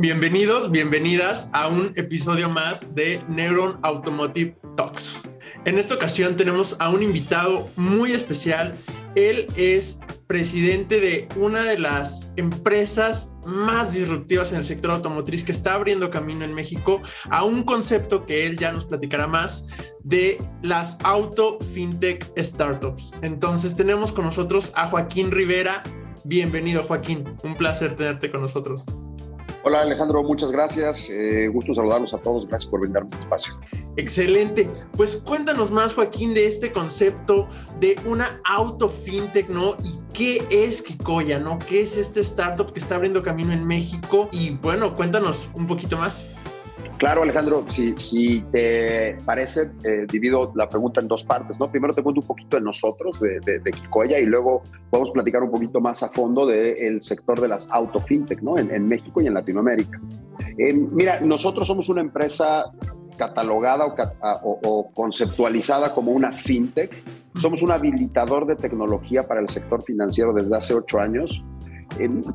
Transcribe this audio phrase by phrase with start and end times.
[0.00, 5.20] Bienvenidos, bienvenidas a un episodio más de Neuron Automotive Talks.
[5.66, 8.74] En esta ocasión tenemos a un invitado muy especial.
[9.14, 15.52] Él es presidente de una de las empresas más disruptivas en el sector automotriz que
[15.52, 19.68] está abriendo camino en México a un concepto que él ya nos platicará más
[20.02, 23.12] de las auto fintech startups.
[23.20, 25.82] Entonces tenemos con nosotros a Joaquín Rivera.
[26.24, 28.86] Bienvenido Joaquín, un placer tenerte con nosotros.
[29.62, 31.10] Hola Alejandro, muchas gracias.
[31.10, 32.46] Eh, gusto saludarlos a todos.
[32.46, 33.60] Gracias por brindarme este espacio.
[33.96, 34.70] Excelente.
[34.96, 37.46] Pues cuéntanos más, Joaquín, de este concepto
[37.78, 39.76] de una auto fintech, ¿no?
[39.84, 41.58] Y qué es Kikoya, ¿no?
[41.58, 44.30] ¿Qué es este startup que está abriendo camino en México?
[44.32, 46.28] Y bueno, cuéntanos un poquito más.
[47.00, 51.70] Claro, Alejandro, si, te parece, eh, divido la pregunta en dos partes, ¿no?
[51.70, 55.50] Primero te cuento un poquito de nosotros, de, de, y luego vamos a platicar un
[55.50, 58.58] poquito más a fondo del sector de las auto fintech, ¿no?
[58.58, 59.98] En, México y en Latinoamérica.
[60.58, 62.66] Eh, mira, nosotros somos una empresa
[63.16, 67.02] catalogada o, o, conceptualizada como una fintech.
[67.40, 71.42] Somos un habilitador de tecnología para el sector financiero desde hace ocho años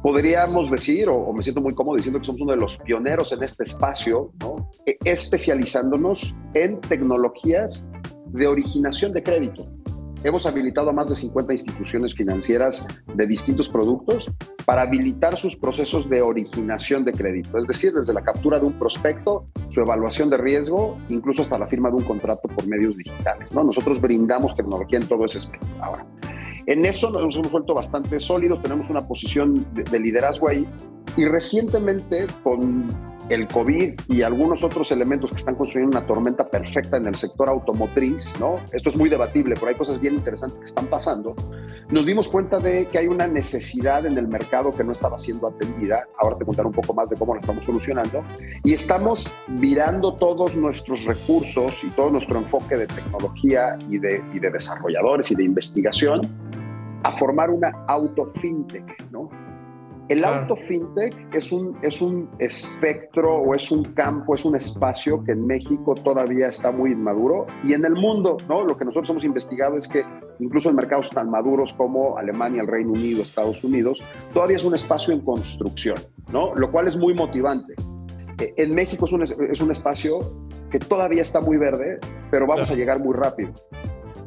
[0.01, 3.43] podríamos decir, o, me siento muy cómodo diciendo que somos uno de los pioneros en
[3.43, 4.31] este espacio,
[4.85, 7.85] e, especializándonos en tecnologías
[8.27, 9.67] de originación de crédito.
[10.23, 14.31] Hemos habilitado a más de 50 instituciones financieras de distintos productos
[14.65, 18.73] para habilitar sus procesos de originación de crédito, es decir, desde la captura de un
[18.73, 23.51] prospecto, su evaluación de riesgo, incluso hasta la firma de un contrato por medios digitales.
[23.51, 23.63] ¿no?
[23.63, 25.69] Nosotros brindamos tecnología en todo ese espectro.
[25.79, 26.07] Ahora,
[26.67, 30.67] en eso nos hemos vuelto bastante sólidos, tenemos una posición de, liderazgo ahí
[31.17, 32.87] y recientemente con
[33.29, 37.49] el COVID y algunos otros elementos que están construyendo una tormenta perfecta en el sector
[37.49, 38.57] automotriz, ¿no?
[38.71, 41.35] Esto es muy debatible, pero hay cosas bien interesantes que están pasando.
[41.89, 45.47] Nos dimos cuenta de que hay una necesidad en el mercado que no estaba siendo
[45.47, 46.07] atendida.
[46.19, 48.23] Ahora te contaré un poco más de cómo lo estamos solucionando.
[48.63, 54.39] Y estamos virando todos nuestros recursos y todo nuestro enfoque de tecnología y de, y
[54.39, 56.21] de desarrolladores y de investigación
[57.03, 59.29] a formar una auto fintech, ¿no?
[60.07, 65.23] El auto fintech es un, es un espectro o es un campo, es un espacio
[65.23, 68.63] que en México todavía está muy inmaduro y en el mundo, ¿no?
[68.63, 70.03] Lo que nosotros hemos investigado es que
[70.39, 73.99] incluso en mercados tan maduros como Alemania, el Reino Unido, Estados Unidos,
[74.31, 75.97] todavía es un espacio en construcción,
[76.31, 76.53] ¿no?
[76.53, 77.73] Lo cual es muy motivante.
[78.39, 80.19] E, en México es un, es un espacio
[80.69, 81.99] que todavía está muy verde,
[82.29, 83.51] pero vamos a llegar muy rápido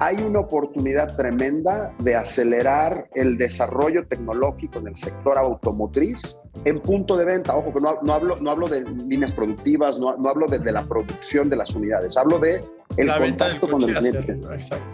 [0.00, 7.16] hay una oportunidad tremenda de acelerar el desarrollo tecnológico en el sector automotriz en punto
[7.16, 7.56] de venta.
[7.56, 11.56] Ojo, que no, hablo, no hablo de líneas productivas, no, hablo de, la producción de
[11.56, 12.62] las unidades, hablo de
[12.96, 14.40] el contacto con el cliente.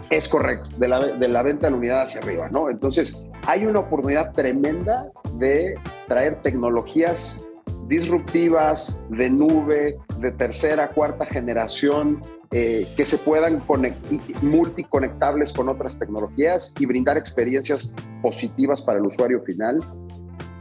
[0.09, 2.69] Es correcto, de la, de la venta de la unidad hacia arriba, ¿no?
[2.69, 5.75] Entonces, hay una oportunidad tremenda de
[6.07, 7.39] traer tecnologías
[7.87, 13.61] disruptivas, de nube, de tercera, cuarta generación, eh, que se puedan
[14.41, 17.91] multiconectables con otras tecnologías y brindar experiencias
[18.21, 19.79] positivas para el usuario final.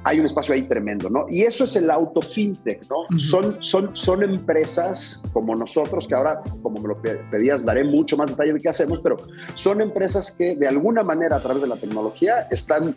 [0.07, 1.27] Hay un espacio ahí tremendo, ¿no?
[1.31, 3.19] Y eso es el auto fintech, ¿no?
[3.19, 8.29] son, son, son empresas como nosotros, que ahora, como me lo pedías, daré mucho más
[8.29, 9.17] detalle de qué hacemos, pero
[9.55, 12.95] son empresas que de alguna manera a través de la tecnología están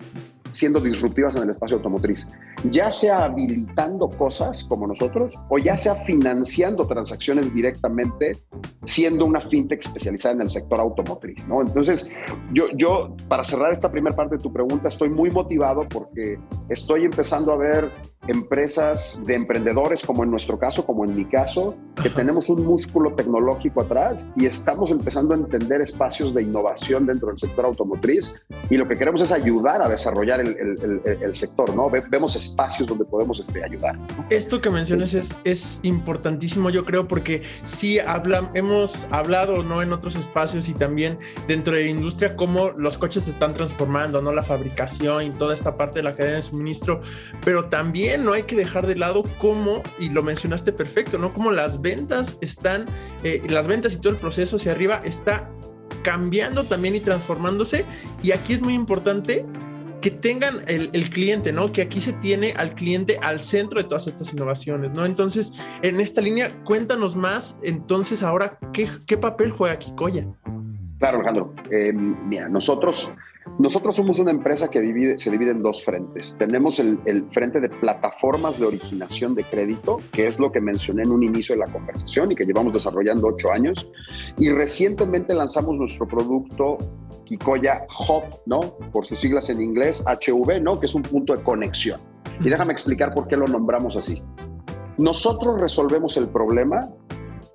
[0.57, 2.27] siendo disruptivas en el espacio automotriz,
[2.71, 8.37] ya sea habilitando cosas como nosotros o ya sea financiando transacciones directamente,
[8.83, 11.61] siendo una fintech especializada en el sector automotriz, ¿no?
[11.61, 12.09] Entonces,
[12.53, 16.39] yo, yo para cerrar esta primera parte de tu pregunta, estoy muy motivado porque
[16.69, 17.91] estoy empezando a ver
[18.27, 23.13] empresas de emprendedores, como en nuestro caso, como en mi caso, que tenemos un músculo
[23.13, 28.77] tecnológico atrás y estamos empezando a entender espacios de innovación dentro del sector automotriz y
[28.77, 30.46] lo que queremos es ayudar a desarrollar el,
[31.33, 31.89] sector, ¿no?
[31.89, 33.97] Vemos espacios donde podemos este, ayudar.
[34.29, 39.81] Esto que mencionas es, es importantísimo, yo creo, porque sí habla, hemos hablado, ¿no?
[39.81, 44.21] En otros espacios y también dentro de la industria, cómo los coches se están transformando,
[44.21, 44.33] ¿no?
[44.33, 47.01] La fabricación y toda esta parte de la cadena de suministro,
[47.43, 51.33] pero también no hay que dejar de lado cómo, y lo mencionaste perfecto, ¿no?
[51.33, 52.85] Cómo las ventas están,
[53.23, 55.49] eh, las ventas y todo el proceso hacia arriba está
[56.03, 57.85] cambiando también y transformándose.
[58.23, 59.45] Y aquí es muy importante
[60.07, 61.73] que tengan el, cliente, ¿no?
[61.73, 65.03] Que aquí se tiene al cliente al centro de todas estas innovaciones, ¿no?
[65.03, 65.51] Entonces,
[65.81, 70.25] en esta línea, cuéntanos más, entonces, ahora, ¿qué, qué papel juega Kikoya?
[70.99, 71.53] Claro, Alejandro.
[71.71, 73.15] Eh, mira, nosotros
[73.59, 76.35] nosotros somos una empresa que divide, se divide en dos frentes.
[76.37, 76.99] Tenemos el,
[77.31, 81.55] frente de plataformas de originación de crédito, que es lo que mencioné en un inicio
[81.55, 83.91] de la conversación y que llevamos desarrollando ocho años.
[84.37, 86.77] Y recientemente lanzamos nuestro producto
[87.25, 88.59] Kikoya Hub, ¿no?
[88.91, 90.79] Por sus siglas en inglés, HV, ¿no?
[90.79, 91.99] Que es un punto de conexión.
[92.39, 94.21] Y déjame explicar por qué lo nombramos así.
[94.99, 96.87] Nosotros resolvemos el problema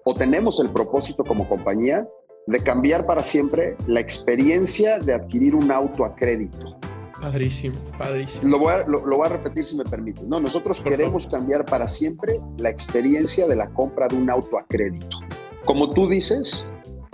[0.05, 2.05] o tenemos el propósito como compañía
[2.47, 6.77] de cambiar para siempre la experiencia de adquirir un auto a crédito.
[7.21, 8.49] Padrísimo, padrísimo.
[8.49, 10.27] Lo voy a, lo, voy a repetir si me permite.
[10.27, 14.67] No, nosotros queremos cambiar para siempre la experiencia de la compra de un auto a
[14.67, 15.21] crédito.
[15.65, 16.67] Como tú dices,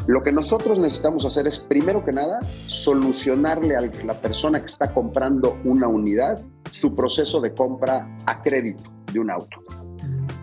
[0.06, 4.94] lo que nosotros necesitamos hacer es, primero que nada, solucionarle a la persona que está
[4.94, 9.58] comprando una unidad su proceso de compra a crédito de un auto.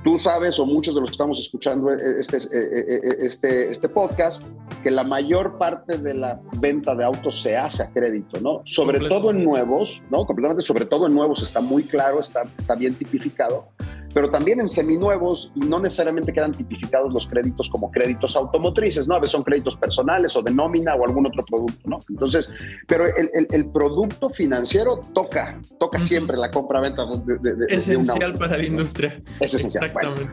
[0.06, 3.90] Tú sabes, o muchos de los que estamos escuchando eh, este, eh, eh, este, este
[3.90, 4.46] podcast,
[4.84, 8.62] que la mayor parte de la venta de autos se hace a crédito, ¿no?
[8.66, 10.24] Sobre todo en nuevos, ¿no?
[10.28, 13.70] Completamente, sobre todo en nuevos está muy claro, está, está bien tipificado
[14.16, 19.16] pero también en seminuevos y no necesariamente quedan tipificados los créditos como créditos automotrices, ¿no?
[19.16, 21.98] A veces son créditos personales o de nómina o algún otro producto, ¿no?
[22.10, 22.50] Entonces,
[22.88, 28.66] pero el, producto financiero toca, toca siempre la compra-venta de, de, de, Esencial para la
[28.66, 29.22] industria.
[29.42, 29.84] Es esencial.
[29.84, 30.32] Exactamente.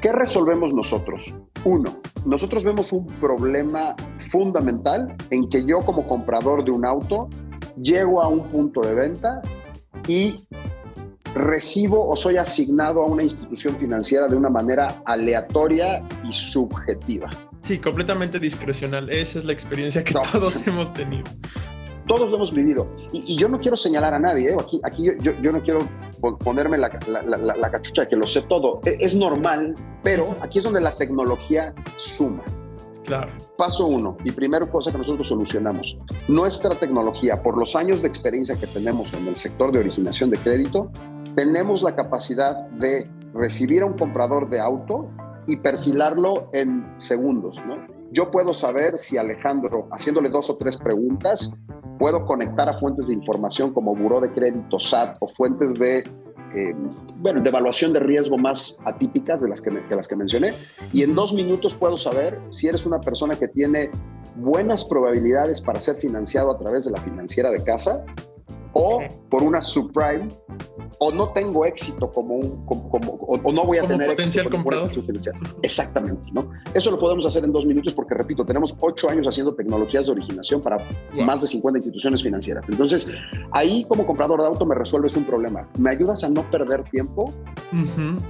[0.00, 1.34] ¿Qué resolvemos nosotros?
[1.66, 3.94] Uno, nosotros vemos un problema
[4.30, 7.28] fundamental en que yo como comprador de un auto
[7.76, 9.42] llego a un punto de venta
[10.08, 10.46] y
[11.34, 17.30] recibo o soy asignado a una institución financiera de una manera aleatoria y subjetiva.
[17.62, 19.08] Sí, completamente discrecional.
[19.10, 21.24] Esa es la experiencia que todos hemos tenido.
[22.06, 22.88] Todos lo hemos vivido.
[23.12, 24.50] Y, yo no quiero señalar a nadie.
[24.50, 24.56] ¿eh?
[24.58, 25.78] Aquí, aquí yo, yo, no quiero
[26.40, 28.80] ponerme la, la, cachucha de que lo sé todo.
[28.84, 32.42] Es, es normal, pero aquí es donde la tecnología suma.
[33.04, 33.32] Claro.
[33.56, 35.98] Paso uno, y primera cosa que nosotros solucionamos,
[36.28, 40.38] nuestra tecnología, por los años de experiencia que tenemos en el sector de originación de
[40.38, 40.90] crédito,
[41.34, 45.08] tenemos la capacidad de recibir a un comprador de auto
[45.46, 47.62] y perfilarlo en segundos.
[48.10, 51.50] Yo puedo saber si Alejandro, haciéndole dos o tres preguntas,
[51.98, 55.98] puedo conectar a fuentes de información como Buró de Crédito, SAT o fuentes de,
[56.54, 56.74] eh,
[57.16, 60.52] bueno, de evaluación de riesgo más atípicas de las que, las que mencioné.
[60.92, 63.90] Y en dos minutos puedo saber si eres una persona que tiene
[64.36, 68.04] buenas probabilidades para ser financiado a través de la financiera de casa
[68.74, 70.28] o por una subprime
[70.98, 74.90] o no tengo éxito como un como, o, no voy a tener potencial éxito comprador.
[75.62, 76.50] Exactamente, ¿no?
[76.72, 80.12] Eso lo podemos hacer en dos minutos porque repito, tenemos ocho años haciendo tecnologías de
[80.12, 80.78] originación para
[81.14, 82.68] más de 50 instituciones financieras.
[82.68, 83.10] Entonces,
[83.50, 85.68] ahí como comprador de auto me resuelves un problema.
[85.78, 87.32] Me ayudas a no perder tiempo.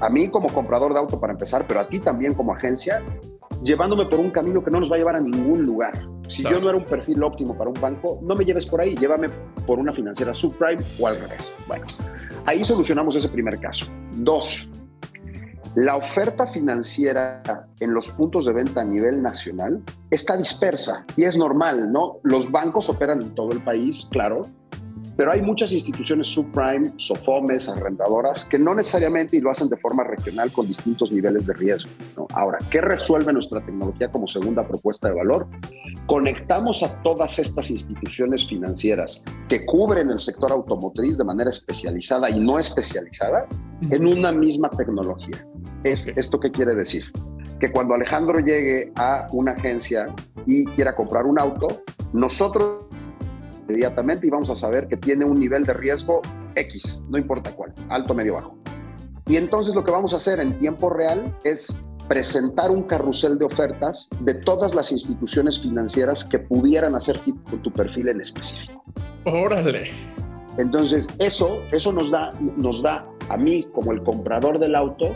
[0.01, 3.03] A mí como comprador de auto para empezar, pero a ti también como agencia,
[3.63, 5.93] llevándome por un camino que no nos va a llevar a ningún lugar.
[6.29, 8.97] Si yo no era un perfil óptimo para un banco, no me lleves por ahí,
[8.97, 9.29] llévame
[9.67, 11.53] por una financiera subprime o al revés.
[11.67, 11.87] Bueno,
[12.47, 13.87] ahí solucionamos ese primer caso.
[14.13, 14.69] Dos,
[15.75, 17.43] la oferta financiera
[17.81, 22.19] en los puntos de venta a nivel nacional está dispersa y es normal, ¿no?
[22.23, 24.43] Los bancos operan en todo el país, claro,
[25.17, 30.05] pero hay muchas instituciones subprime, sofomes, arrendadoras, que no necesariamente y lo hacen de forma
[30.05, 31.91] regional con distintos niveles de riesgo.
[32.35, 35.47] Ahora, ¿qué resuelve nuestra tecnología como segunda propuesta de valor?
[36.07, 42.41] Conectamos a todas estas instituciones financieras que cubren el sector automotriz de manera especializada y
[42.41, 43.47] no especializada
[43.91, 45.47] en una misma tecnología.
[45.85, 47.05] ¿Es, ¿Esto qué quiere decir?
[47.61, 50.07] Que cuando Alejandro llegue a una agencia
[50.47, 51.69] y quiera comprar un auto,
[52.13, 52.87] nosotros
[53.69, 56.21] inmediatamente y vamos a saber que tiene un nivel de riesgo
[56.55, 58.59] X, no importa cuál, alto, medio, bajo.
[59.27, 61.79] Y entonces lo que vamos a hacer en tiempo real es
[62.09, 67.63] presentar un carrusel de ofertas de todas las instituciones financieras que pudieran hacer fit con
[67.63, 68.85] tu perfil en específico.
[69.25, 69.91] Órale.
[70.59, 75.15] Entonces, eso, eso nos, da, nos da a mí, como el comprador del auto,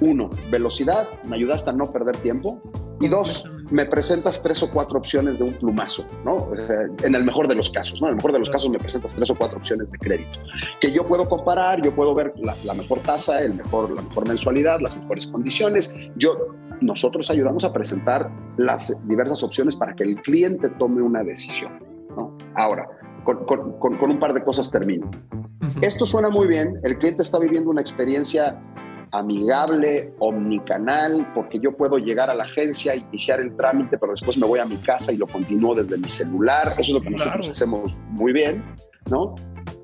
[0.00, 2.60] uno, velocidad, me ayudaste a no perder tiempo.
[3.00, 6.50] Y dos, me presentas tres o cuatro opciones de un plumazo, ¿no?
[7.02, 8.08] En el mejor de los casos, ¿no?
[8.08, 10.40] En el mejor de los casos me presentas tres o cuatro opciones de crédito
[10.80, 14.80] que yo puedo comparar, yo puedo ver la, mejor tasa, el mejor, la mejor mensualidad,
[14.80, 15.94] las mejores condiciones.
[16.16, 21.78] Yo, nosotros ayudamos a presentar las diversas opciones para que el cliente tome una decisión,
[22.16, 22.36] ¿no?
[22.54, 22.88] Ahora,
[23.24, 25.10] con, con un par de cosas termino.
[25.82, 28.58] Esto suena muy bien, el cliente está viviendo una experiencia
[29.12, 34.46] amigable, omnicanal, porque yo puedo llegar a la agencia, iniciar el trámite, pero después me
[34.46, 36.74] voy a mi casa y lo continúo desde mi celular.
[36.78, 38.64] Eso es lo que nosotros hacemos muy bien,
[39.10, 39.34] ¿no?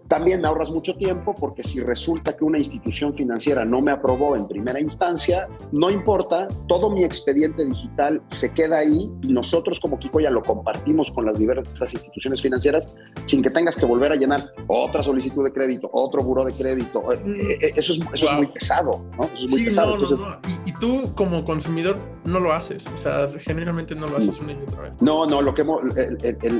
[0.08, 4.36] También me ahorras mucho tiempo porque si resulta que una institución financiera no me aprobó
[4.36, 9.98] en primera instancia, no importa, todo mi expediente digital se queda ahí y nosotros como
[10.20, 12.96] ya lo compartimos con las diversas instituciones financieras
[13.26, 17.12] sin que tengas que volver a llenar otra solicitud de crédito, otro buro de crédito.
[17.12, 19.24] Eh, eh, eso es, eso es muy pesado, ¿no?
[19.24, 19.98] Eso es muy pesado.
[19.98, 20.40] No, no, no.
[20.80, 24.82] Tú como consumidor no lo haces, o sea, generalmente no lo haces una y otra
[24.82, 24.92] vez.
[25.00, 25.64] No, no, lo que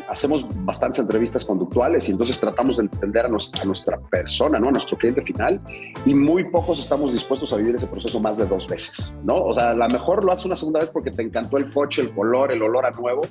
[0.08, 4.68] hacemos bastantes entrevistas conductuales y entonces tratamos de entender a a nuestra persona, ¿no?
[4.68, 5.61] A nuestro cliente final
[6.04, 9.37] y muy pocos estamos dispuestos a vivir ese proceso más de dos veces, ¿no?
[9.37, 12.02] O sea, a lo mejor lo haces una segunda vez porque te encantó el coche,
[12.02, 13.23] el color, el olor a nuevo,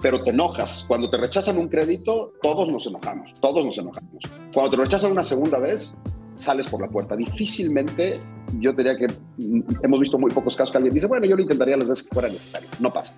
[0.00, 0.84] pero te enojas.
[0.88, 4.22] Cuando te rechazan un crédito, todos nos enojamos, todos nos enojamos.
[4.54, 5.96] Cuando te rechazan una segunda vez,
[6.36, 7.16] sales por la puerta.
[7.16, 8.18] Difícilmente,
[8.58, 9.06] yo diría que
[9.82, 12.14] hemos visto muy pocos casos que alguien dice, bueno, yo lo intentaría las veces que
[12.14, 12.68] fuera necesario.
[12.80, 13.14] No pasa.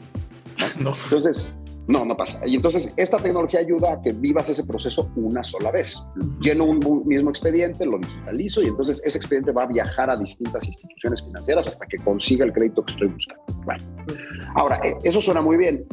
[0.78, 0.92] ¿no?
[1.04, 1.54] Entonces,
[1.87, 2.40] no, no pasa.
[2.47, 6.02] Y entonces esta tecnología ayuda a que vivas ese proceso una sola vez.
[6.40, 10.66] Lleno un mismo expediente, lo digitalizo y entonces ese expediente va a viajar a distintas
[10.66, 13.44] instituciones financieras hasta que consiga el crédito que estoy buscando.
[13.64, 13.85] Bueno,
[14.54, 15.85] ahora, eh, eso suena muy bien.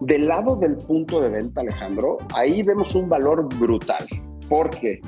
[0.00, 4.06] Del lado del punto de venta, Alejandro, ahí vemos un valor brutal,
[4.48, 5.02] porque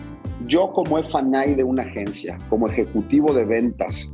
[0.46, 4.12] yo como FANAI de una agencia, como ejecutivo de ventas,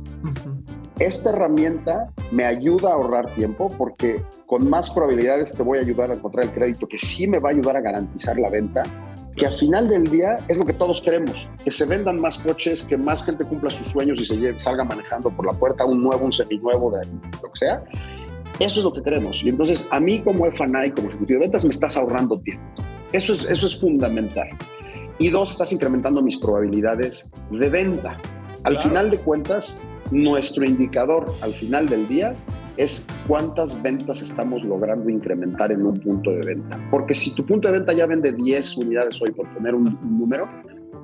[0.99, 6.11] esta herramienta me ayuda a ahorrar tiempo porque con más probabilidades te voy a ayudar
[6.11, 8.83] a encontrar el crédito que sí me va a ayudar a garantizar la venta,
[9.37, 12.83] que al final del día es lo que todos queremos, que se vendan más coches,
[12.83, 16.25] que más gente cumpla sus sueños y se salga manejando por la puerta un nuevo,
[16.25, 17.83] un seminuevo, de lo que sea.
[18.59, 19.41] Eso es lo que queremos.
[19.41, 22.65] Y entonces a mí como FNI, como ejecutivo de ventas, me estás ahorrando tiempo.
[23.13, 24.49] Eso es, eso es fundamental.
[25.19, 28.17] Y dos, estás incrementando mis probabilidades de venta.
[28.63, 29.77] Al final de cuentas,
[30.11, 32.33] nuestro indicador al final del día
[32.77, 36.79] es cuántas ventas estamos logrando incrementar en un punto de venta.
[36.89, 40.47] Porque si tu punto de venta ya vende 10 unidades hoy, por poner un, número,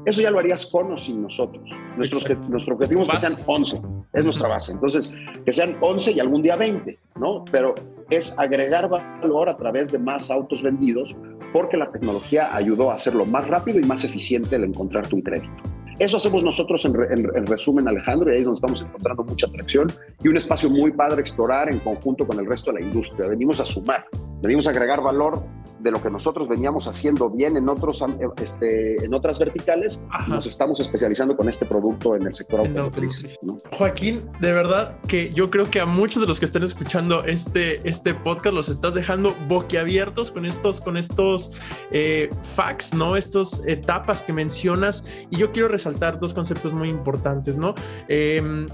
[0.06, 1.70] eso ya lo harías con o sin nosotros.
[1.98, 3.82] Nuestros, nuestro objetivo es que sean 11,
[4.14, 4.72] es nuestra base.
[4.72, 5.12] Entonces,
[5.44, 7.44] que sean 11 y algún día 20, ¿no?
[7.52, 7.76] Pero
[8.10, 11.14] es agregar valor a través de más autos vendidos
[11.52, 15.64] porque la tecnología ayudó a hacerlo más rápido y más eficiente el encontrarte un crédito.
[15.98, 19.88] Eso hacemos nosotros en, resumen, Alejandro, y ahí es donde estamos encontrando mucha atracción
[20.22, 23.30] y un espacio muy padre explorar en conjunto con el resto de la industria.
[23.30, 24.06] Venimos a sumar,
[24.42, 25.44] venimos a agregar valor
[25.80, 28.04] de lo que nosotros veníamos haciendo bien en, otros,
[28.44, 33.28] este, en otras verticales, nos estamos especializando con este producto en el sector automotriz.
[33.72, 37.88] Joaquín, de verdad que yo creo que a muchos de los que estén escuchando este,
[37.88, 41.52] este podcast los estás dejando boquiabiertos con estos, con estos
[41.92, 43.16] eh, facts, ¿no?
[43.16, 45.04] Estas etapas que mencionas.
[45.30, 47.76] Y yo quiero resaltar dos conceptos muy importantes, ¿no?
[48.08, 48.68] Em,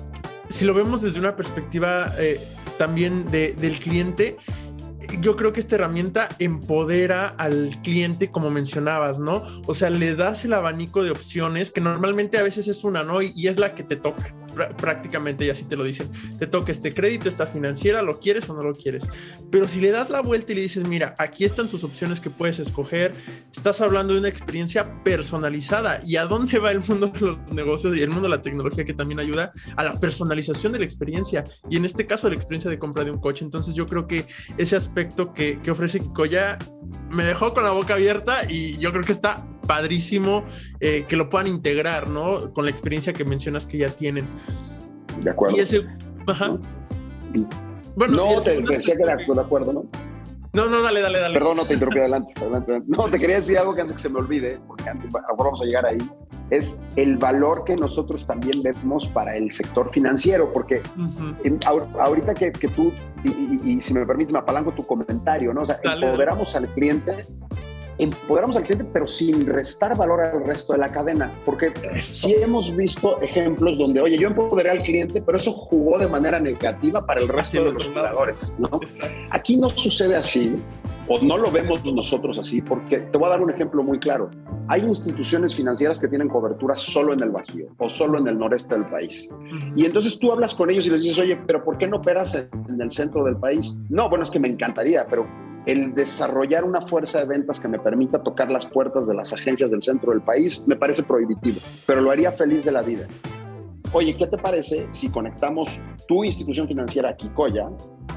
[0.50, 2.39] si lo vemos desde una perspectiva eh,
[2.77, 4.38] también del cliente,
[5.20, 9.44] yo creo que esta herramienta empodera al cliente, como mencionabas, ¿no?
[9.65, 13.22] O sea, le das el abanico de opciones que normalmente a veces es una, ¿no?
[13.22, 16.93] Y, es la que te toca prácticamente, y así te lo dicen, te toca este
[16.93, 19.03] crédito, esta financiera, ¿lo quieres o no lo quieres?
[19.50, 22.29] Pero si le das la vuelta y le dices, mira, aquí están tus opciones que
[22.29, 23.13] puedes escoger,
[23.51, 26.01] estás hablando de una experiencia personalizada.
[26.05, 28.86] ¿Y a dónde va el mundo de los negocios y el mundo de la tecnología
[28.86, 31.46] que también ayuda a la personalización de la experiencia?
[31.70, 33.46] Y en este caso, la experiencia de compra de un coche.
[33.46, 34.25] Entonces yo creo que
[34.58, 36.58] ese aspecto que, que ofrece Kikoya
[37.10, 40.44] me dejó con la boca abierta y yo creo que está padrísimo
[40.80, 42.53] eh, que lo puedan integrar, ¿no?
[42.53, 44.27] Con la experiencia que mencionas que ya tienen.
[45.22, 45.58] De acuerdo.
[45.58, 45.86] Y ese,
[46.27, 46.58] ajá.
[47.96, 49.86] Bueno, no, te, decía que de acuerdo, ¿no?
[50.53, 51.34] No, no, dale, dale, dale.
[51.34, 54.10] Perdón, no te interrumpí adelante, adelante, No, te quería decir algo que antes que se
[54.10, 55.98] me olvide, porque antes vamos a llegar ahí.
[56.50, 60.82] Es el valor que nosotros también vemos para el sector financiero, porque
[61.98, 62.91] ahorita que, que tú,
[63.24, 65.62] y, y, si me permites, me apalanco tu comentario, ¿no?
[65.62, 67.25] O sea, empoderamos al cliente
[68.03, 71.31] empoderamos al cliente, pero sin restar valor al resto de la cadena.
[71.46, 76.08] Porque sí hemos visto ejemplos donde, oye, yo empoderé al cliente, pero eso jugó de
[76.08, 78.55] manera negativa para el resto de los jugadores.
[78.58, 78.70] ¿no?
[79.29, 80.55] Aquí no sucede así,
[81.08, 84.29] o no lo vemos nosotros así, porque te voy a dar un ejemplo muy claro.
[84.67, 88.75] Hay instituciones financieras que tienen cobertura solo en el Bajío o solo en el noreste
[88.75, 89.29] del país.
[89.75, 92.36] Y entonces tú hablas con ellos y les dices, oye, pero ¿por qué no operas
[92.36, 93.77] en el centro del país?
[93.89, 95.27] No, bueno, es que me encantaría, pero
[95.65, 99.72] el desarrollar una fuerza de ventas que me permita tocar las puertas de las agencias
[99.72, 103.08] del centro del país me parece prohibitivo, pero lo haría feliz de la vida.
[103.94, 107.70] oye, ¿qué te parece si conectamos tu institución financiera a Kikoya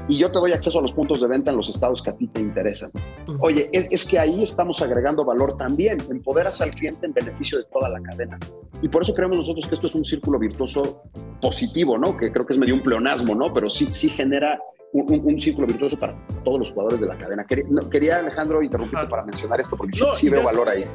[0.07, 2.15] y yo te doy acceso a los puntos de venta en los estados que a
[2.15, 2.91] ti te interesan?
[3.39, 7.89] Oye, es, que ahí estamos agregando valor también, empoderas al cliente en beneficio de toda
[7.89, 8.39] la cadena.
[8.81, 11.03] Y por eso creemos nosotros que esto es un círculo virtuoso
[11.41, 12.15] positivo, ¿no?
[12.15, 13.53] Que creo que es medio un pleonasmo, ¿no?
[13.53, 14.59] Pero sí, sí genera
[15.01, 17.45] un, círculo virtuoso para todos los jugadores de la cadena.
[17.45, 20.85] Quería, Alejandro interrumpirte para mencionar esto porque sí, veo valor ahí.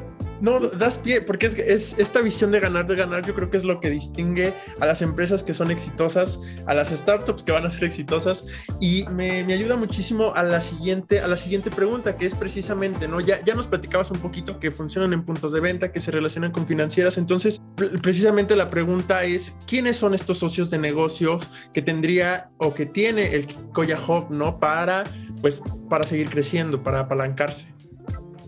[0.41, 3.57] No, das pie, porque es, es esta visión de ganar, de ganar, yo creo que
[3.57, 7.65] es lo que distingue a las empresas que son exitosas, a las startups que van
[7.65, 8.45] a ser exitosas,
[8.79, 13.07] y me, me ayuda muchísimo a la siguiente, a la siguiente pregunta, que es precisamente,
[13.07, 13.21] ¿no?
[13.21, 16.51] Ya, ya nos platicabas un poquito que funcionan en puntos de venta, que se relacionan
[16.51, 17.61] con financieras, entonces,
[18.01, 23.35] precisamente la pregunta es, ¿quiénes son estos socios de negocios que tendría o que tiene
[23.35, 24.59] el Koya Hub, ¿no?
[24.59, 25.03] Para,
[25.39, 27.67] pues, para seguir creciendo, para apalancarse.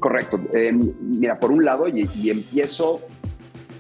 [0.04, 0.38] Correcto.
[0.52, 3.00] Em, mira, por un lado, y, empiezo,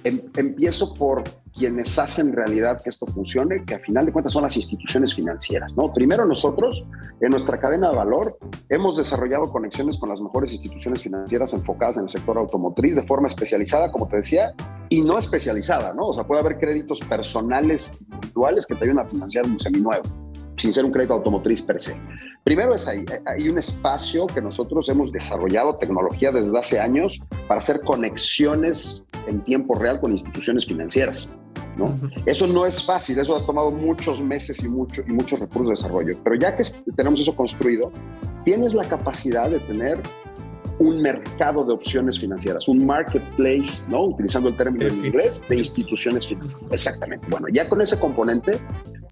[0.05, 1.21] em, empiezo por
[1.53, 5.75] quienes hacen realidad que esto funcione, que a final de cuentas son las instituciones financieras.
[5.75, 5.91] ¿no?
[5.91, 6.85] Primero nosotros,
[7.19, 8.37] en nuestra cadena de valor,
[8.69, 13.27] hemos desarrollado conexiones con las mejores instituciones financieras enfocadas en el sector automotriz de forma
[13.27, 14.53] especializada, como te decía,
[14.87, 15.93] y no especializada.
[15.93, 16.07] ¿no?
[16.07, 20.73] O sea, puede haber créditos personales individuales que te ayuden a financiar un seminuevo sin
[20.73, 21.95] ser un crédito automotriz per se.
[22.43, 27.59] Primero es ahí, hay un espacio que nosotros hemos desarrollado tecnología desde hace años para
[27.59, 31.27] hacer conexiones en tiempo real con instituciones financieras.
[31.77, 31.93] ¿no?
[32.25, 35.73] Eso no es fácil, eso ha tomado muchos meses y, mucho, y muchos recursos de
[35.73, 36.63] desarrollo, pero ya que
[36.95, 37.91] tenemos eso construido,
[38.45, 39.99] tienes la capacidad de tener
[40.79, 44.05] un mercado de opciones financieras, un marketplace, ¿no?
[44.05, 46.63] Utilizando el término en inglés, de instituciones financieras.
[46.71, 47.25] Exactamente.
[47.29, 48.53] Bueno, ya con ese componente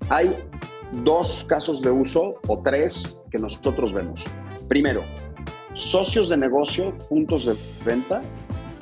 [0.09, 0.35] hay
[1.03, 4.25] dos casos de uso o tres que nosotros vemos.
[4.67, 5.01] Primero,
[5.73, 7.55] socios de negocio, puntos de
[7.85, 8.21] venta,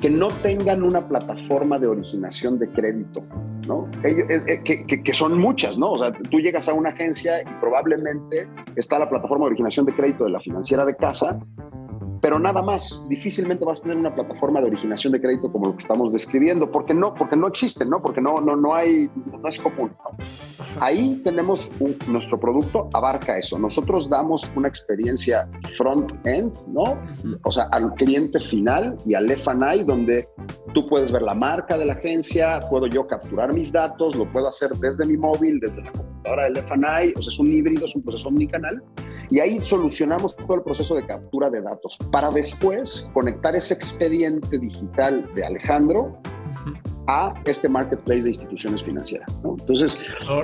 [0.00, 3.22] que no tengan una plataforma de originación de crédito,
[3.68, 3.88] ¿no?
[4.02, 5.92] Eh, eh, que, que, son muchas, ¿no?
[5.92, 9.92] O sea, tú llegas a una agencia y probablemente está la plataforma de originación de
[9.92, 11.38] crédito de la financiera de casa,
[12.20, 13.04] pero nada más.
[13.08, 16.70] Difícilmente vas a tener una plataforma de originación de crédito como lo que estamos describiendo,
[16.70, 18.02] porque no, porque no existen, ¿no?
[18.02, 19.92] Porque no, no, no hay, no es común.
[20.80, 21.70] Ahí tenemos
[22.08, 23.58] nuestro producto abarca eso.
[23.58, 26.98] Nosotros damos una experiencia front-end, ¿no?
[27.44, 30.28] O sea, al cliente final y al F&I, donde
[30.74, 34.48] tú puedes ver la marca de la agencia, puedo yo capturar mis datos, lo puedo
[34.48, 37.96] hacer desde mi móvil, desde la computadora del F&I, o sea, es un híbrido, es
[37.96, 38.82] un proceso omnicanal.
[39.30, 44.58] Y ahí solucionamos todo el proceso de captura de datos para después conectar ese expediente
[44.58, 46.18] digital de Alejandro
[47.06, 49.40] a este marketplace de instituciones financieras.
[49.44, 50.00] Entonces,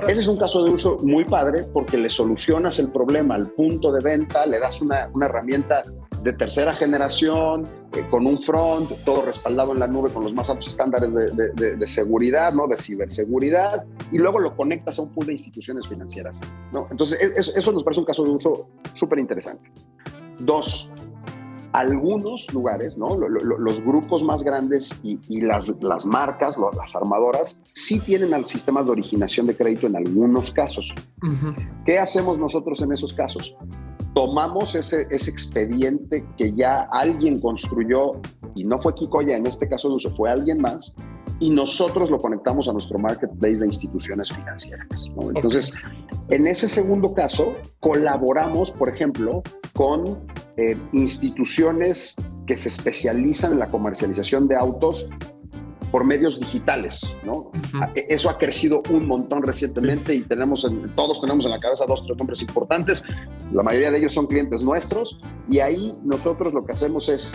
[0.07, 3.91] ese es un caso de uso muy padre porque le solucionas el problema al punto
[3.91, 5.83] de venta, le das una, una herramienta
[6.23, 10.49] de tercera generación, eh, con un front, todo respaldado en la nube con los más
[10.49, 12.67] altos estándares de, de, seguridad, ¿no?
[12.67, 16.41] de ciberseguridad, y luego lo conectas a un pool de instituciones financieras.
[16.73, 16.87] ¿no?
[16.91, 19.71] Entonces, e, eso, eso nos parece un caso de uso súper interesante.
[20.39, 20.91] Dos,
[21.79, 23.09] algunos lugares, ¿no?
[23.17, 28.91] los grupos más grandes y, las, las, marcas, las armadoras, sí tienen al sistemas de
[28.93, 30.93] originación de crédito en algunos casos.
[31.85, 33.55] ¿Qué hacemos nosotros en esos casos?
[34.13, 38.13] Tomamos ese, ese expediente que ya alguien construyó
[38.57, 40.93] y no fue Kikoya en este caso de uso, fue alguien más,
[41.39, 45.11] y nosotros lo conectamos a nuestro marketplace de instituciones financieras.
[45.35, 45.73] Entonces,
[46.29, 49.43] en ese segundo caso, colaboramos, por ejemplo,
[49.73, 50.25] con
[50.57, 52.15] eh, instituciones
[52.47, 55.07] que se especializan en la comercialización de autos
[55.91, 57.51] por medios digitales, ¿no?
[57.95, 62.03] E, eso ha crecido un montón recientemente y tenemos, todos tenemos en la cabeza dos,
[62.05, 63.03] tres nombres importantes.
[63.53, 65.17] La mayoría de ellos son clientes nuestros
[65.47, 67.33] y ahí nosotros lo que hacemos es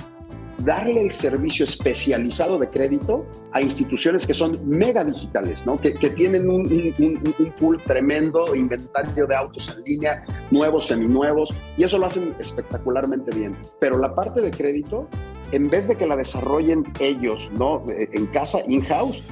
[0.65, 5.81] darle el servicio especializado de crédito a instituciones que son mega digitales, ¿no?
[5.81, 6.63] que, tienen un,
[6.99, 13.37] un, pool tremendo, inventario de autos en línea, nuevos, seminuevos, y eso lo hacen espectacularmente
[13.37, 13.57] bien.
[13.81, 15.09] Pero la parte de crédito,
[15.53, 17.85] en vez de que la desarrollen ellos ¿no?
[17.89, 19.23] en casa, in-house,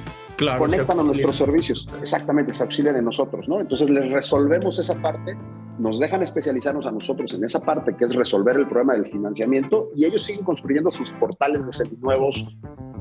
[0.57, 1.87] conectan a nuestros servicios.
[1.99, 3.59] Exactamente, se auxilian en nosotros, ¿no?
[3.59, 5.37] Entonces les resolvemos esa parte
[5.81, 9.89] nos dejan especializarnos a nosotros en esa parte que es resolver el problema del financiamiento
[9.95, 12.45] y ellos siguen construyendo sus portales de nuevos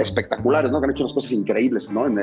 [0.01, 0.81] espectaculares, ¿no?
[0.81, 2.07] Que han hecho unas cosas increíbles, ¿no?
[2.07, 2.21] En,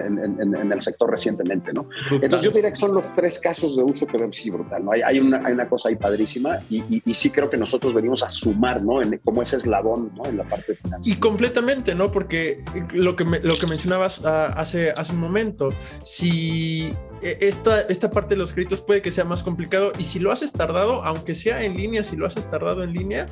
[0.72, 1.90] el sector recientemente, ¿no?
[2.12, 4.92] Entonces yo diría que son los tres casos de uso que ven sí brutal, ¿no?
[4.92, 8.24] Hay, hay, una, hay una cosa ahí padrísima y, y, sí creo que nosotros venimos
[8.24, 9.02] a sumar, ¿no?
[9.02, 10.26] En, como ese eslabón, ¿no?
[10.26, 11.18] En la parte financiera.
[11.18, 12.12] Y completamente, ¿no?
[12.12, 12.58] Porque
[12.94, 15.70] lo que, lo que mencionabas uh, hace, hace un momento,
[16.04, 20.20] si e, esta, esta parte de los créditos puede que sea más complicado y si
[20.20, 23.28] lo haces tardado, aunque sea en línea, si lo haces tardado en línea,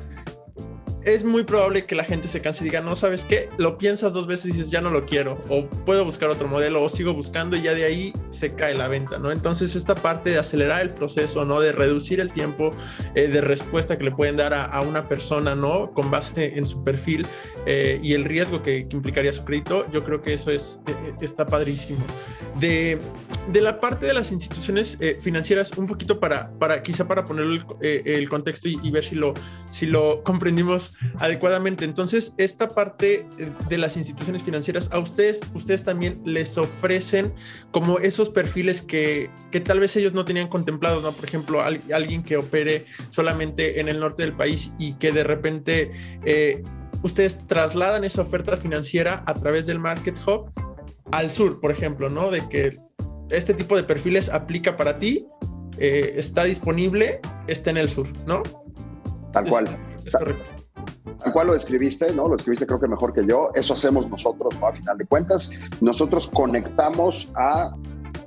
[1.06, 3.48] es muy probable que la gente se canse y diga, no, ¿sabes qué?
[3.58, 6.82] Lo piensas dos veces y dices, ya no lo quiero, o puedo buscar otro modelo,
[6.82, 9.30] o sigo buscando y ya de ahí se cae la venta, ¿no?
[9.30, 11.60] Entonces, esta parte de acelerar el proceso, ¿no?
[11.60, 12.74] De reducir el tiempo
[13.14, 15.92] eh, de respuesta que le pueden dar a, una persona, ¿no?
[15.92, 17.24] Con base en su perfil
[17.66, 21.46] eh, y el riesgo que, implicaría su crédito, yo creo que eso es, eh, está
[21.46, 22.04] padrísimo.
[22.58, 22.98] De,
[23.52, 27.46] de, la parte de las instituciones financieras, un poquito para, para quizá para poner
[27.80, 29.34] el, contexto y, y, ver si lo,
[29.70, 31.84] si lo comprendimos adecuadamente.
[31.84, 33.26] Entonces, esta parte
[33.68, 37.32] de las instituciones financieras, a ustedes, ustedes también les ofrecen
[37.70, 41.12] como esos perfiles que, que tal vez ellos no tenían contemplados, ¿no?
[41.12, 45.90] Por ejemplo, alguien que opere solamente en el norte del país y que de repente
[46.24, 46.62] eh,
[47.02, 50.50] ustedes trasladan esa oferta financiera a través del Market Hub
[51.12, 52.30] al sur, por ejemplo, ¿no?
[52.30, 52.78] De que
[53.30, 55.26] este tipo de perfiles aplica para ti,
[55.78, 58.42] eh, está disponible, está en el sur, ¿no?
[59.32, 59.68] Tal cual.
[60.04, 60.55] Es correcto
[61.26, 62.28] tal cual lo escribiste, ¿no?
[62.28, 63.50] Lo escribiste creo que mejor que yo.
[63.54, 64.68] Eso hacemos nosotros, ¿no?
[64.68, 67.74] A final de cuentas, nosotros conectamos a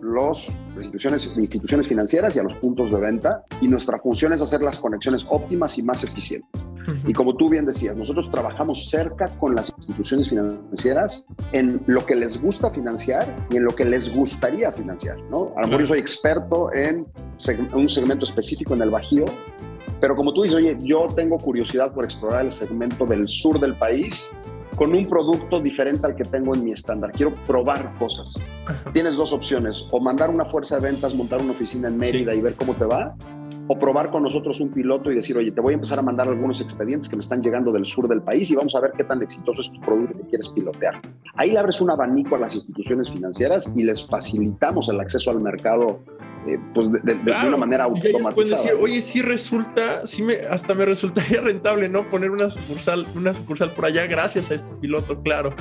[0.01, 4.61] los instituciones, instituciones financieras y a los puntos de venta y nuestra función es hacer
[4.61, 6.61] las conexiones óptimas y más eficientes.
[7.05, 12.15] Y como tú bien decías, nosotros trabajamos cerca con las instituciones financieras en lo que
[12.15, 15.53] les gusta financiar y en lo que les gustaría financiar, ¿no?
[15.55, 17.05] A lo mejor yo soy experto en
[17.73, 19.25] un segmento específico en el Bajío
[19.99, 23.73] pero como tú dices, oye, yo tengo curiosidad por explorar el segmento del sur del
[23.75, 24.33] país
[24.75, 27.11] con un producto diferente al que tengo en mi estándar.
[27.11, 28.35] Quiero probar cosas.
[28.93, 32.39] Tienes dos opciones, o mandar una fuerza de ventas, montar una oficina en Mérida y
[32.39, 33.13] ver cómo te va,
[33.67, 36.27] o probar con nosotros un piloto y decir, oye, te voy a empezar a mandar
[36.27, 39.03] algunos expedientes que me están llegando del sur del país y vamos a ver qué
[39.03, 40.99] tan exitoso es tu producto que quieres pilotear.
[41.35, 45.39] Ahí le abres un abanico a las instituciones financieras y les facilitamos el acceso al
[45.39, 45.99] mercado
[46.49, 47.13] eh, pues de,
[47.47, 48.31] una manera automatizada.
[48.31, 52.09] pueden decir, oye, sí resulta, sí me, hasta me resultaría rentable, ¿no?
[52.09, 55.53] Poner una sucursal, una sucursal por allá gracias a este piloto, claro.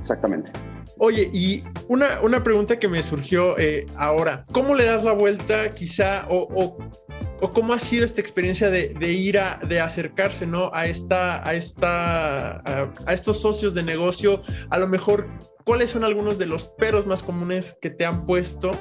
[0.00, 0.52] Exactamente.
[0.98, 5.70] Oye, y una, una pregunta que me surgió eh, ahora, ¿cómo le das la vuelta
[5.72, 6.78] quizá o, o,
[7.40, 10.70] o, cómo ha sido esta experiencia de, de, ir a, de acercarse, ¿no?
[10.72, 15.28] A esta, a esta, a, a estos socios de negocio, a lo mejor
[15.64, 18.72] ¿cuáles son algunos de los peros más comunes que te han puesto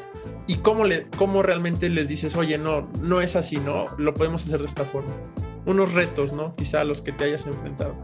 [0.48, 3.88] y cómo, le, cómo realmente les dices, oye, no, no es así, ¿no?
[3.98, 5.14] Lo podemos hacer de esta forma.
[5.66, 6.56] Unos retos, ¿no?
[6.56, 7.96] Quizá a los que te hayas enfrentado.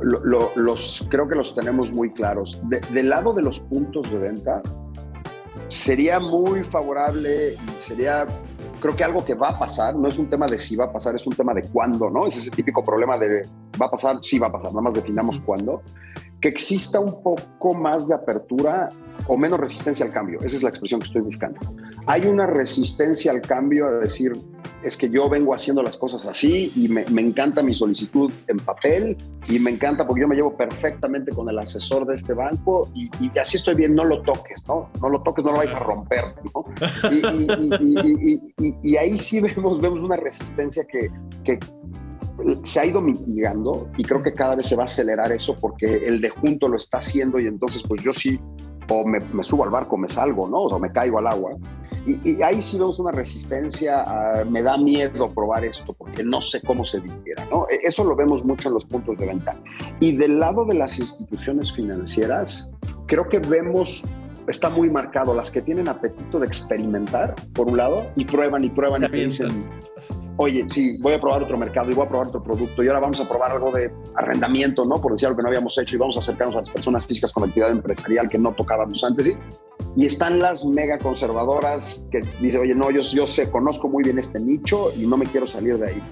[0.00, 2.60] los, creo que los tenemos muy claros.
[2.90, 4.60] del lado de los puntos de venta,
[5.68, 8.26] sería muy favorable y sería,
[8.82, 10.92] creo que algo que va a pasar, no es un tema de si va a
[10.92, 12.26] pasar, es un tema de cuándo, ¿no?
[12.26, 13.48] Es ese típico problema de
[13.80, 15.82] va a pasar, sí va a pasar, nada más definamos cuándo
[16.42, 18.88] que exista un poco más de apertura
[19.28, 20.40] o menos resistencia al cambio.
[20.40, 21.60] Esa es la expresión que estoy buscando.
[22.06, 24.32] Hay una resistencia al cambio a decir,
[24.82, 29.16] es que yo vengo haciendo las cosas así y me, encanta mi solicitud en papel
[29.48, 33.10] y me encanta porque yo me llevo perfectamente con el asesor de este banco y,
[33.38, 34.90] así estoy bien, no lo toques, ¿no?
[35.00, 36.34] No lo toques, no lo vais a romper.
[38.82, 41.10] Y, ahí sí vemos, vemos una resistencia que,
[42.64, 46.08] se ha ido mitigando y creo que cada vez se va a acelerar eso porque
[46.08, 48.40] el de junto lo está haciendo y entonces pues yo sí
[48.88, 50.58] o me, subo al barco, me salgo, ¿no?
[50.58, 51.52] O me caigo al agua.
[52.06, 54.04] Y, ahí sí vemos una resistencia,
[54.48, 57.66] me da miedo probar esto porque no sé cómo se viviera, ¿no?
[57.68, 59.54] E, eso lo vemos mucho en los puntos de venta.
[60.00, 62.70] Y del lado de las instituciones financieras,
[63.06, 64.04] creo que vemos
[64.48, 65.34] está muy marcado.
[65.34, 69.64] Las que tienen apetito de experimentar, por un lado, y prueban y prueban y dicen,
[70.36, 73.00] oye, sí, voy a probar otro mercado y voy a probar otro producto y ahora
[73.00, 74.96] vamos a probar algo de arrendamiento, ¿no?
[74.96, 77.32] Por decir algo que no habíamos hecho y vamos a acercarnos a las personas físicas
[77.32, 79.36] con actividad empresarial que no tocábamos antes, ¿sí?
[79.96, 84.18] Y están las mega conservadoras que dicen, oye, no, yo, yo sé, conozco muy bien
[84.18, 86.02] este nicho y no me quiero salir de ahí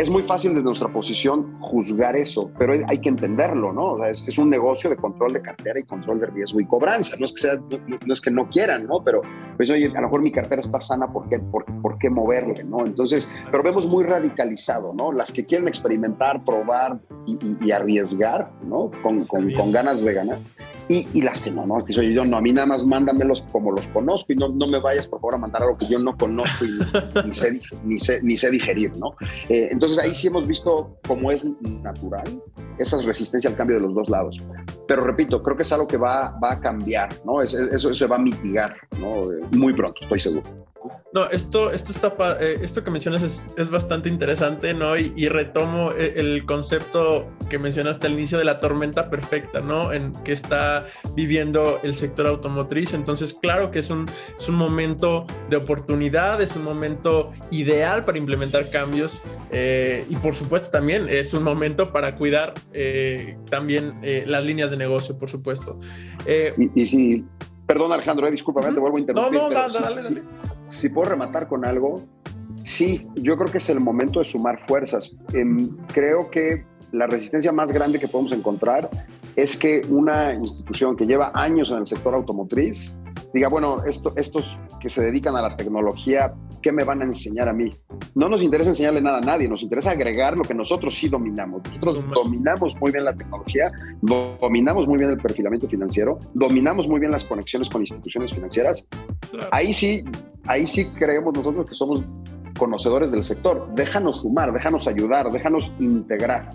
[0.00, 3.92] es muy fácil desde nuestra posición juzgar eso, pero hay que entenderlo, ¿no?
[3.92, 6.66] O sea, es, es, un negocio de control de cartera y control de riesgo y
[6.66, 7.16] cobranza.
[7.18, 9.04] No es que, sea, no, es que no quieran, ¿no?
[9.04, 9.20] Pero,
[9.58, 12.64] pues, oye, a lo mejor mi cartera está sana, ¿por qué, por, por qué moverle,
[12.64, 12.86] ¿no?
[12.86, 15.12] Entonces, pero vemos muy radicalizado, ¿no?
[15.12, 18.90] Las que quieren experimentar, probar y, y, arriesgar, ¿no?
[19.02, 20.38] Con, con, con ganas de ganar
[20.90, 21.78] y, las que no, ¿no?
[21.84, 24.66] Que soy yo, no, a mí nada más mándamelos como los conozco y no, no
[24.66, 26.70] me vayas por favor a mandar algo que yo no conozco y
[27.24, 29.14] ni, sé, ni, sé, ni sé digerir, ¿no?
[29.48, 31.46] Eh, entonces ahí sí hemos visto cómo es
[31.82, 32.42] natural
[32.78, 34.40] esa resistencia al cambio de los dos lados.
[34.86, 37.42] Pero repito, creo que es algo que va, va a cambiar, ¿no?
[37.42, 39.30] eso, eso se va a mitigar, ¿no?
[39.56, 40.69] Muy pronto, estoy seguro.
[41.12, 43.22] No, esto, esto, está, eh, esto que mencionas
[43.56, 44.96] es, bastante interesante, ¿no?
[44.96, 49.92] Y, retomo eh, el concepto que mencionaste al inicio de la tormenta perfecta, ¿no?
[49.92, 52.94] En que está viviendo el sector automotriz.
[52.94, 58.18] Entonces, claro que es un, es un momento de oportunidad, es un momento ideal para
[58.18, 62.54] implementar cambios eh, y por supuesto también es un momento para cuidar
[63.48, 65.78] también las líneas de negocio, por supuesto.
[66.56, 67.24] y, y si,
[67.66, 69.38] perdón Alejandro, discúlpame, te vuelvo a interrumpir.
[69.38, 70.22] No, no, dale, dale
[70.70, 71.96] si puedo rematar con algo,
[72.64, 75.16] sí, yo creo que es el momento de sumar fuerzas.
[75.34, 78.88] Em, creo que la resistencia más grande que podemos encontrar
[79.36, 82.96] es que una institución que lleva años en el sector automotriz
[83.32, 87.48] diga, bueno, esto, estos que se dedican a la tecnología, ¿qué me van a enseñar
[87.48, 87.70] a mí?
[88.14, 91.62] No nos interesa enseñarle nada a nadie, nos interesa agregar lo que nosotros sí dominamos.
[91.80, 93.70] Nosotros dominamos muy bien la tecnología,
[94.02, 98.88] dominamos muy bien el perfilamiento financiero, dominamos muy bien las conexiones con instituciones financieras.
[99.50, 100.04] Ahí sí,
[100.46, 102.04] ahí sí creemos nosotros que somos
[102.58, 103.68] conocedores del sector.
[103.74, 106.50] Déjanos sumar, déjanos ayudar, déjanos integrar.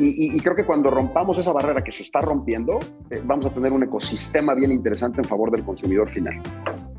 [0.00, 2.78] Y, creo que cuando rompamos esa barrera que se está rompiendo,
[3.10, 6.40] eh, vamos a tener un ecosistema bien interesante en favor del consumidor final.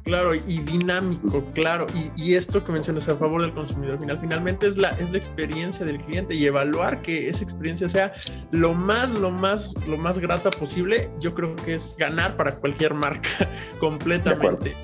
[0.03, 1.87] Claro, y dinámico, claro.
[2.17, 5.85] Y, esto que mencionas a favor del consumidor final, finalmente es la, es la experiencia
[5.85, 8.13] del cliente y evaluar que esa experiencia sea
[8.51, 12.95] lo más, lo más, lo más grata posible, yo creo que es ganar para cualquier
[12.95, 13.29] marca
[13.79, 14.75] completamente.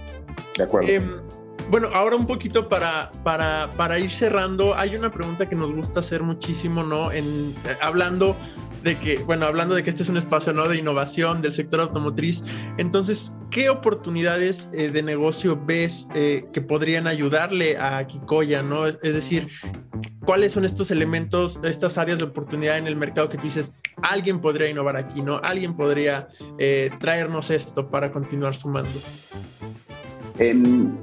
[0.58, 0.88] De acuerdo.
[0.88, 1.08] Em,
[1.70, 6.00] bueno, ahora un poquito para, para, para, ir cerrando, hay una pregunta que nos gusta
[6.00, 7.12] hacer muchísimo, ¿no?
[7.12, 8.36] En, eh, hablando
[8.84, 10.68] de que, bueno, hablando de que este es un espacio, ¿no?
[10.68, 12.44] De innovación del sector automotriz.
[12.78, 18.86] Entonces, ¿qué oportunidades eh, de negocio ves eh, que podrían ayudarle a Kikoya, ¿no?
[18.86, 19.48] Es, decir,
[20.24, 23.74] ¿cuáles son estos elementos, estas áreas de oportunidad en el mercado que tú dices,
[24.04, 25.42] alguien podría innovar aquí, ¿no?
[25.44, 26.28] Alguien podría
[27.00, 29.02] traernos esto para continuar sumando?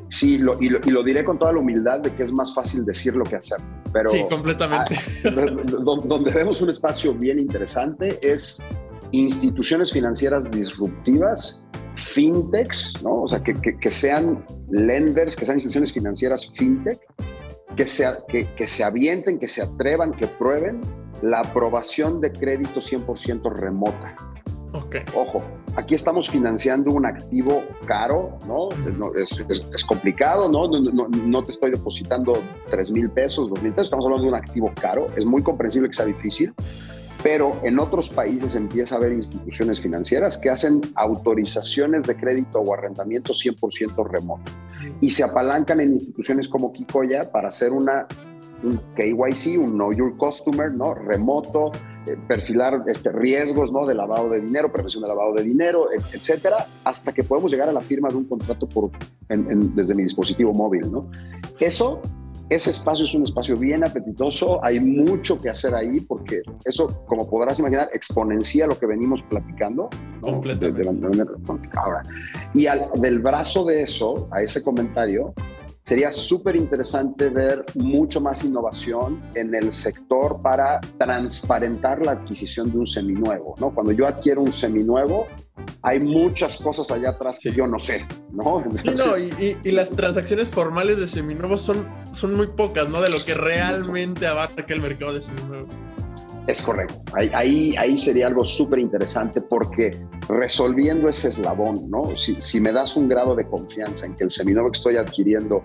[0.09, 3.25] Sí, lo, y, lo, diré con toda la humildad de que es más fácil decirlo
[3.25, 3.59] que hacer.
[3.93, 4.97] Pero sí, completamente.
[5.25, 8.63] donde vemos un espacio bien interesante es
[9.11, 11.63] instituciones financieras disruptivas,
[11.97, 13.23] fintechs, ¿no?
[13.23, 16.99] O sea, que, que, sean lenders, que sean instituciones financieras fintech,
[17.77, 20.81] que se, que, que se avienten, que se atrevan, que prueben
[21.23, 24.17] la aprobación de crédito 100% remota.
[25.15, 25.43] Ojo,
[25.77, 28.69] aquí estamos financiando un activo caro, ¿no?
[29.15, 30.69] es, complicado, ¿no?
[30.69, 32.35] No, te estoy depositando
[32.71, 35.07] 3 mil pesos, 2 mil pesos, estamos hablando de un activo caro.
[35.17, 36.55] Es muy comprensible que sea difícil,
[37.23, 42.75] pero en otros países empieza a haber instituciones financieras que hacen autorizaciones de crédito o
[42.75, 44.53] arrendamiento 100% remoto
[45.01, 48.07] y se apalancan en instituciones como Kikoya para hacer una
[48.63, 50.95] un KYC, un Know Your Customer, ¿no?
[50.95, 51.73] Remoto,
[52.07, 53.87] eh, perfilar este, riesgos, ¿no?
[53.87, 57.73] De lavado de dinero, prevención de lavado de dinero, etcétera, hasta que podemos llegar a
[57.73, 58.91] la firma de un contrato por,
[59.29, 61.09] desde mi dispositivo móvil, ¿no?
[61.61, 62.03] Eso,
[62.49, 67.29] ese espacio es un espacio bien apetitoso, hay mucho que hacer ahí porque eso, como
[67.29, 69.89] podrás imaginar, exponencia lo que venimos platicando.
[70.21, 70.89] Completamente.
[71.77, 72.03] ahora.
[72.53, 75.35] Y al, del brazo de eso, a ese comentario,
[75.85, 82.79] Sería súper interesante ver mucho más innovación en el sector para transparentar la adquisición de
[82.79, 83.75] un seminuevo, ¿no?
[83.75, 85.27] Cuando yo adquiero un seminuevo,
[85.83, 88.63] hay muchas cosas allá atrás que yo no sé, ¿no?
[89.65, 93.01] y, las transacciones formales de seminuevos son, son muy pocas, ¿no?
[93.01, 95.81] De lo que realmente abarca el mercado de seminuevos.
[96.47, 96.97] Es correcto.
[97.15, 99.97] Ahí, ahí, sería algo súper interesante porque
[100.29, 102.17] resolviendo ese eslabón, ¿no?
[102.17, 105.63] Si, si, me das un grado de confianza en que el seminario que estoy adquiriendo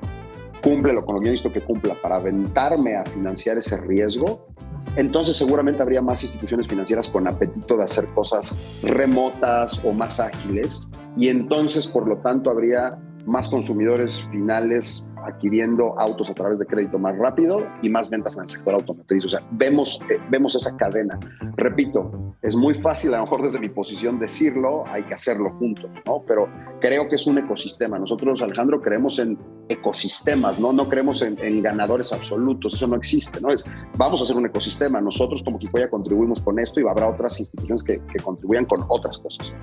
[0.62, 4.48] cumple lo que yo visto que cumpla para aventarme a financiar ese riesgo,
[4.96, 10.88] entonces seguramente habría más instituciones financieras con apetito de hacer cosas remotas o más ágiles
[11.18, 16.98] y entonces, por lo tanto, habría más consumidores finales adquiriendo autos a través de crédito
[16.98, 19.26] más rápido y más ventas en el sector automotriz.
[19.26, 21.20] O sea, vemos, eh, vemos esa cadena.
[21.56, 25.90] Repito, es muy fácil a lo mejor desde mi posición decirlo, hay que hacerlo juntos,
[26.06, 26.24] ¿no?
[26.28, 26.48] Pero
[26.80, 28.00] creo que es un ecosistema.
[28.00, 29.38] Nosotros, Alejandro, creemos en
[29.70, 30.72] ecosistemas, ¿no?
[30.72, 33.52] No creemos en, ganadores absolutos, eso no existe, ¿no?
[33.52, 33.66] Es,
[33.98, 35.02] vamos a hacer un ecosistema.
[35.02, 39.18] Nosotros como ya contribuimos con esto y habrá otras instituciones que, que contribuyan con otras
[39.18, 39.54] cosas.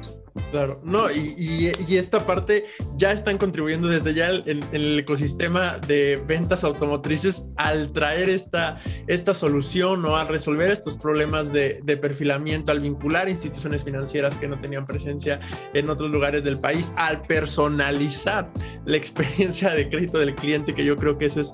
[0.50, 2.64] Claro, no, y, y, esta parte
[2.96, 5.53] ya están contribuyendo desde ya en el ecosistema
[5.86, 12.72] de ventas automotrices al traer esta, esta solución o al resolver estos problemas de, perfilamiento,
[12.72, 15.40] al vincular instituciones financieras que no tenían presencia
[15.72, 18.52] en otros lugares del país, al personalizar
[18.84, 21.52] la experiencia de crédito del cliente, que yo creo que eso es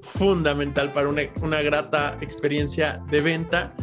[0.00, 3.74] fundamental para una, grata experiencia de venta.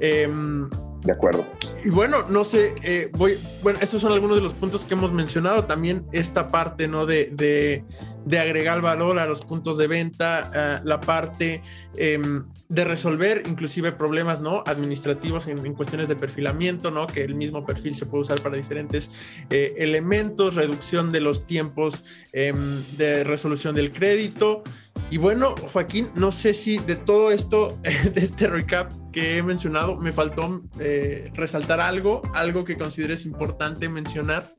[0.00, 0.68] Em,
[1.02, 1.44] de acuerdo.
[1.84, 5.12] y bueno, no sé, eh, voy, bueno, esos son algunos de los puntos que hemos
[5.12, 5.64] mencionado.
[5.64, 7.06] También esta parte, ¿no?
[7.06, 7.84] De, de,
[8.24, 11.62] de agregar valor a los puntos de venta, la parte
[11.96, 14.62] em, de resolver inclusive problemas, ¿no?
[14.66, 17.06] Administrativos en, cuestiones de perfilamiento, ¿no?
[17.06, 19.10] Que el mismo perfil se puede usar para diferentes
[19.50, 24.62] eh, elementos, reducción de los tiempos em, de resolución del crédito.
[25.10, 29.96] Y bueno, Joaquín, no sé si de todo esto, de este recap que he mencionado,
[29.96, 34.50] me faltó eh, resaltar algo, algo que consideres importante mencionar.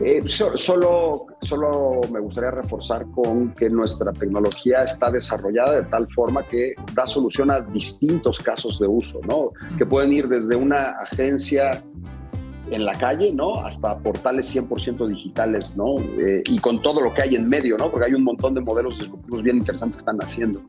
[0.00, 6.42] Eh, solo, solo me gustaría reforzar con que nuestra tecnología está desarrollada de tal forma
[6.42, 9.52] que da solución a distintos casos de uso, ¿no?
[9.78, 11.82] Que pueden ir desde una agencia
[12.70, 13.54] en la calle, ¿no?
[13.54, 15.96] Hasta portales 100% digitales, ¿no?
[16.18, 17.90] Eh, y con todo lo que hay en medio, ¿no?
[17.90, 20.60] Porque hay un montón de modelos disruptivos bien interesantes que están haciendo.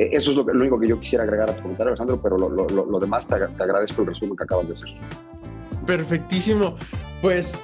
[0.00, 3.00] Eh, eso es lo, único que yo quisiera agregar a tu comentario, Alejandro, pero lo,
[3.00, 4.88] demás te, agradezco el resumen que acabas de hacer.
[5.86, 6.74] Perfectísimo.
[7.20, 7.58] Pues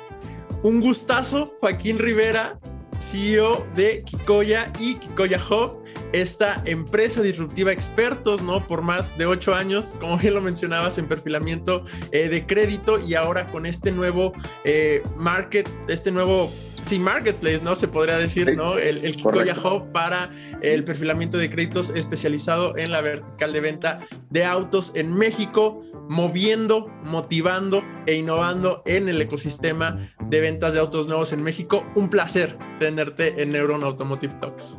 [0.62, 2.58] un gustazo, Joaquín Rivera,
[3.00, 8.66] CEO de Kikoya y Kikoya Hub esta empresa disruptiva expertos, ¿no?
[8.66, 13.14] Por más de ocho años, como bien lo mencionabas, en perfilamiento eh, de crédito y
[13.14, 14.32] ahora con este nuevo
[14.64, 16.50] eh, market, este nuevo
[16.86, 17.76] sí, marketplace, ¿no?
[17.76, 18.78] Se podría decir, ¿no?
[18.78, 20.30] El, el Kikoya Hub para
[20.62, 26.88] el perfilamiento de créditos especializado en la vertical de venta de autos en México, moviendo,
[27.02, 31.84] motivando e innovando en el ecosistema de ventas de autos nuevos en México.
[31.94, 34.76] Un placer tenerte en Neuron Automotive Talks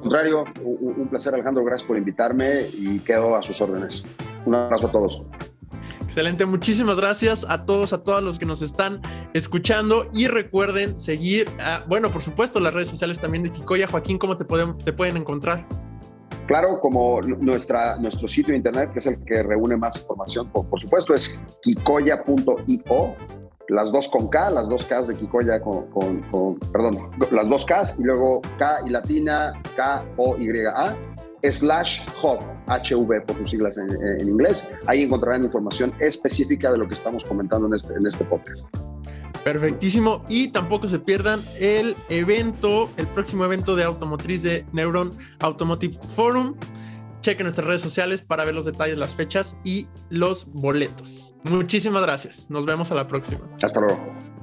[0.00, 4.04] contrario, un placer Alejandro, gracias por invitarme y quedo a sus órdenes.
[4.46, 5.24] Un abrazo a todos.
[6.18, 9.00] Excelente, muchísimas gracias a todos, a todos los que nos están
[9.34, 11.46] escuchando y recuerden seguir,
[11.86, 13.86] bueno, por supuesto, las redes sociales también de Kikoya.
[13.86, 15.64] Joaquín, ¿cómo te pueden, te pueden encontrar?
[16.48, 20.68] Claro, como nuestra, nuestro sitio de internet, que es el que reúne más información, por,
[20.68, 23.14] por supuesto, es kikoya.io
[23.68, 28.00] las dos con K, las dos Ks de Kikoya con, con, perdón, las dos Ks
[28.00, 30.96] y luego K y latina, K, O, Y, A,
[31.42, 34.68] slash hub, HV por sus siglas en, inglés.
[34.86, 38.66] Ahí encontrarán información específica de lo que estamos comentando en este, en este podcast.
[39.44, 40.22] Perfectísimo.
[40.28, 46.54] Y tampoco se pierdan el evento, el próximo evento de automotriz de Neuron Automotive Forum.
[47.20, 51.34] Chequen nuestras redes sociales para ver los detalles, las fechas y los boletos.
[51.44, 52.50] Muchísimas gracias.
[52.50, 53.40] Nos vemos a la próxima.
[53.62, 54.37] Hasta luego.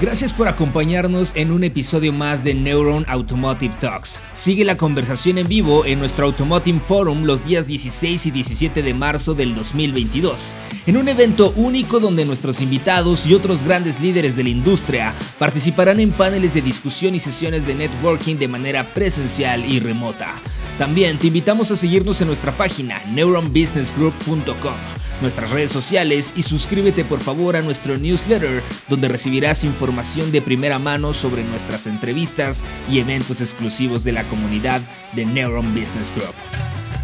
[0.00, 4.22] Gracias por acompañarnos en un episodio más de Neuron Automotive Talks.
[4.32, 8.94] Sigue la conversación en vivo en nuestro Automotive Forum los días 16 y 17 de
[8.94, 10.54] marzo del 2022,
[10.86, 16.00] en un evento único donde nuestros invitados y otros grandes líderes de la industria participarán
[16.00, 20.32] en paneles de discusión y sesiones de networking de manera presencial y remota.
[20.78, 27.20] También te invitamos a seguirnos en nuestra página neuronbusinessgroup.com nuestras redes sociales y suscríbete por
[27.20, 33.40] favor a nuestro newsletter donde recibirás información de primera mano sobre nuestras entrevistas y eventos
[33.40, 34.80] exclusivos de la comunidad
[35.12, 36.34] de Neuron Business Group.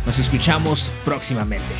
[0.04, 1.74] Nos escuchamos próximamente.